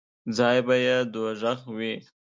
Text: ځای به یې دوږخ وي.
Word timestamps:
ځای 0.37 0.57
به 0.67 0.75
یې 0.85 0.97
دوږخ 1.13 1.59
وي. 1.77 1.93